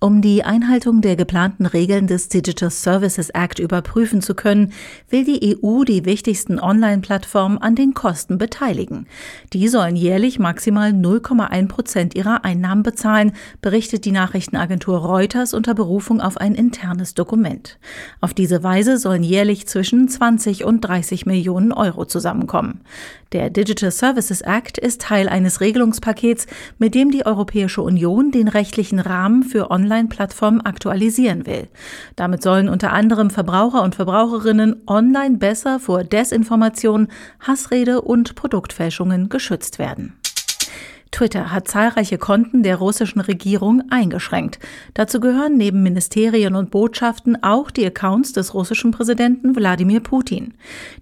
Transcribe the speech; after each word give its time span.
Um 0.00 0.22
die 0.22 0.44
Einhaltung 0.44 1.00
der 1.00 1.16
geplanten 1.16 1.66
Regeln 1.66 2.06
des 2.06 2.28
Digital 2.28 2.70
Services 2.70 3.30
Act 3.30 3.58
überprüfen 3.58 4.22
zu 4.22 4.36
können, 4.36 4.72
will 5.10 5.24
die 5.24 5.58
EU 5.60 5.82
die 5.82 6.04
wichtigsten 6.04 6.60
Online-Plattformen 6.60 7.58
an 7.58 7.74
den 7.74 7.94
Kosten 7.94 8.38
beteiligen. 8.38 9.08
Die 9.52 9.66
sollen 9.66 9.96
jährlich 9.96 10.38
maximal 10.38 10.90
0,1 10.90 11.66
Prozent 11.66 12.14
ihrer 12.14 12.44
Einnahmen 12.44 12.84
bezahlen, 12.84 13.32
berichtet 13.60 14.04
die 14.04 14.12
Nachrichtenagentur 14.12 14.98
Reuters 14.98 15.52
unter 15.52 15.74
Berufung 15.74 16.20
auf 16.20 16.36
ein 16.36 16.54
internes 16.54 17.14
Dokument. 17.14 17.76
Auf 18.20 18.34
diese 18.34 18.62
Weise 18.62 18.98
sollen 18.98 19.24
jährlich 19.24 19.66
zwischen 19.66 20.08
20 20.08 20.62
und 20.64 20.80
30 20.82 21.26
Millionen 21.26 21.72
Euro 21.72 22.04
zusammenkommen. 22.04 22.82
Der 23.32 23.50
Digital 23.50 23.90
Services 23.90 24.40
Act 24.40 24.78
ist 24.78 25.02
Teil 25.02 25.28
eines 25.28 25.60
Regelungspakets, 25.60 26.46
mit 26.78 26.94
dem 26.94 27.10
die 27.10 27.26
Europäische 27.26 27.82
Union 27.82 28.30
den 28.30 28.48
rechtlichen 28.48 29.00
Rahmen 29.00 29.42
für 29.42 29.70
Online-Plattformen 29.88 30.60
aktualisieren 30.60 31.46
will. 31.46 31.68
Damit 32.14 32.42
sollen 32.42 32.68
unter 32.68 32.92
anderem 32.92 33.30
Verbraucher 33.30 33.82
und 33.82 33.94
Verbraucherinnen 33.94 34.82
online 34.86 35.38
besser 35.38 35.80
vor 35.80 36.04
Desinformation, 36.04 37.08
Hassrede 37.40 38.02
und 38.02 38.34
Produktfälschungen 38.34 39.30
geschützt 39.30 39.78
werden. 39.78 40.18
Twitter 41.18 41.50
hat 41.50 41.66
zahlreiche 41.66 42.16
Konten 42.16 42.62
der 42.62 42.76
russischen 42.76 43.18
Regierung 43.20 43.82
eingeschränkt. 43.90 44.60
Dazu 44.94 45.18
gehören 45.18 45.56
neben 45.56 45.82
Ministerien 45.82 46.54
und 46.54 46.70
Botschaften 46.70 47.42
auch 47.42 47.72
die 47.72 47.84
Accounts 47.84 48.32
des 48.32 48.54
russischen 48.54 48.92
Präsidenten 48.92 49.56
Wladimir 49.56 49.98
Putin. 49.98 50.54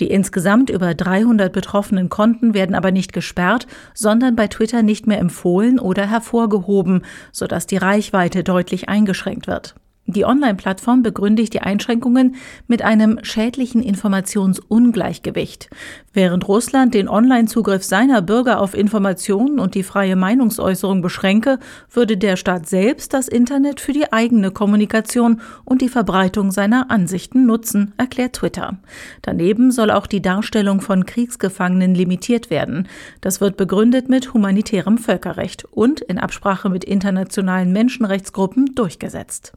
Die 0.00 0.08
insgesamt 0.08 0.68
über 0.68 0.92
300 0.92 1.50
betroffenen 1.50 2.10
Konten 2.10 2.52
werden 2.52 2.74
aber 2.74 2.90
nicht 2.90 3.14
gesperrt, 3.14 3.66
sondern 3.94 4.36
bei 4.36 4.48
Twitter 4.48 4.82
nicht 4.82 5.06
mehr 5.06 5.18
empfohlen 5.18 5.78
oder 5.78 6.06
hervorgehoben, 6.06 7.06
sodass 7.32 7.66
die 7.66 7.78
Reichweite 7.78 8.44
deutlich 8.44 8.90
eingeschränkt 8.90 9.46
wird. 9.46 9.76
Die 10.06 10.24
Online-Plattform 10.24 11.04
begründigt 11.04 11.54
die 11.54 11.60
Einschränkungen 11.60 12.34
mit 12.66 12.82
einem 12.82 13.20
schädlichen 13.22 13.82
Informationsungleichgewicht. 13.82 15.70
Während 16.12 16.48
Russland 16.48 16.92
den 16.92 17.08
Online-Zugriff 17.08 17.84
seiner 17.84 18.20
Bürger 18.20 18.60
auf 18.60 18.74
Informationen 18.74 19.60
und 19.60 19.76
die 19.76 19.84
freie 19.84 20.16
Meinungsäußerung 20.16 21.02
beschränke, 21.02 21.60
würde 21.88 22.16
der 22.16 22.36
Staat 22.36 22.68
selbst 22.68 23.14
das 23.14 23.28
Internet 23.28 23.80
für 23.80 23.92
die 23.92 24.12
eigene 24.12 24.50
Kommunikation 24.50 25.40
und 25.64 25.82
die 25.82 25.88
Verbreitung 25.88 26.50
seiner 26.50 26.90
Ansichten 26.90 27.46
nutzen, 27.46 27.94
erklärt 27.96 28.34
Twitter. 28.34 28.78
Daneben 29.22 29.70
soll 29.70 29.92
auch 29.92 30.08
die 30.08 30.20
Darstellung 30.20 30.80
von 30.80 31.06
Kriegsgefangenen 31.06 31.94
limitiert 31.94 32.50
werden. 32.50 32.88
Das 33.20 33.40
wird 33.40 33.56
begründet 33.56 34.08
mit 34.08 34.34
humanitärem 34.34 34.98
Völkerrecht 34.98 35.64
und 35.70 36.00
in 36.00 36.18
Absprache 36.18 36.68
mit 36.68 36.82
internationalen 36.82 37.72
Menschenrechtsgruppen 37.72 38.74
durchgesetzt. 38.74 39.52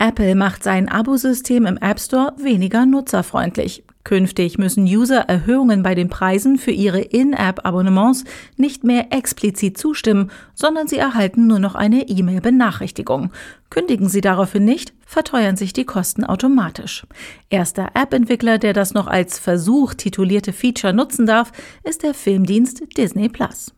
Apple 0.00 0.34
macht 0.34 0.64
sein 0.64 0.88
Abosystem 0.88 1.66
im 1.66 1.76
App 1.76 2.00
Store 2.00 2.32
weniger 2.38 2.86
nutzerfreundlich. 2.86 3.84
Künftig 4.02 4.56
müssen 4.56 4.84
User 4.84 5.20
Erhöhungen 5.28 5.82
bei 5.82 5.94
den 5.94 6.08
Preisen 6.08 6.56
für 6.56 6.70
ihre 6.70 7.02
In-App-Abonnements 7.02 8.24
nicht 8.56 8.82
mehr 8.82 9.12
explizit 9.12 9.76
zustimmen, 9.76 10.30
sondern 10.54 10.88
sie 10.88 10.96
erhalten 10.96 11.46
nur 11.46 11.58
noch 11.58 11.74
eine 11.74 12.08
E-Mail-Benachrichtigung. 12.08 13.30
Kündigen 13.68 14.08
sie 14.08 14.22
daraufhin 14.22 14.64
nicht, 14.64 14.94
verteuern 15.04 15.56
sich 15.56 15.74
die 15.74 15.84
Kosten 15.84 16.24
automatisch. 16.24 17.06
Erster 17.50 17.90
App-Entwickler, 17.92 18.56
der 18.56 18.72
das 18.72 18.94
noch 18.94 19.06
als 19.06 19.38
Versuch 19.38 19.92
titulierte 19.92 20.54
Feature 20.54 20.94
nutzen 20.94 21.26
darf, 21.26 21.52
ist 21.84 22.02
der 22.02 22.14
Filmdienst 22.14 22.96
Disney 22.96 23.28
Plus. 23.28 23.70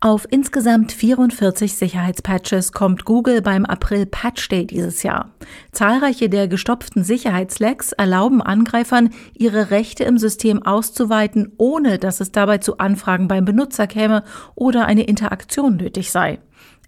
Auf 0.00 0.28
insgesamt 0.30 0.92
44 0.92 1.74
Sicherheitspatches 1.74 2.70
kommt 2.70 3.04
Google 3.04 3.42
beim 3.42 3.64
April 3.64 4.06
Patch 4.06 4.48
Day 4.48 4.64
dieses 4.64 5.02
Jahr. 5.02 5.32
Zahlreiche 5.72 6.28
der 6.28 6.46
gestopften 6.46 7.02
Sicherheitslecks 7.02 7.90
erlauben 7.90 8.40
Angreifern, 8.40 9.10
ihre 9.34 9.72
Rechte 9.72 10.04
im 10.04 10.16
System 10.16 10.62
auszuweiten, 10.62 11.50
ohne 11.56 11.98
dass 11.98 12.20
es 12.20 12.30
dabei 12.30 12.58
zu 12.58 12.78
Anfragen 12.78 13.26
beim 13.26 13.44
Benutzer 13.44 13.88
käme 13.88 14.22
oder 14.54 14.86
eine 14.86 15.02
Interaktion 15.02 15.76
nötig 15.76 16.12
sei. 16.12 16.38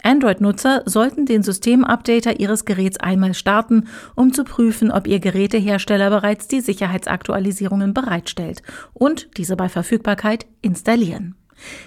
Android-Nutzer 0.05 0.85
sollten 0.87 1.27
den 1.27 1.43
Systemupdater 1.43 2.39
ihres 2.39 2.65
Geräts 2.65 2.99
einmal 2.99 3.35
starten, 3.35 3.89
um 4.15 4.33
zu 4.33 4.45
prüfen, 4.45 4.93
ob 4.93 5.09
ihr 5.09 5.19
Gerätehersteller 5.19 6.11
bereits 6.11 6.47
die 6.47 6.61
Sicherheitsaktualisierungen 6.61 7.93
bereitstellt 7.93 8.63
und 8.93 9.37
diese 9.37 9.57
bei 9.57 9.69
Verfügbarkeit 9.69 10.47
installieren. 10.63 11.35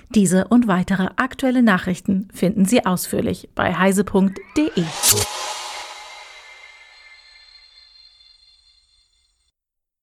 Diese 0.09 0.47
und 0.47 0.67
weitere 0.67 1.09
aktuelle 1.15 1.63
Nachrichten 1.63 2.27
finden 2.33 2.65
Sie 2.65 2.85
ausführlich 2.85 3.49
bei 3.55 3.73
heise.de. 3.73 4.83